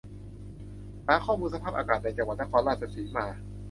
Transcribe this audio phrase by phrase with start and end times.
[1.07, 3.25] หาข้อมูลสภาพอากาศในจังหวัดนครราชสีมา